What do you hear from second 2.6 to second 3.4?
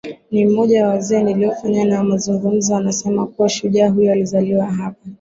anasema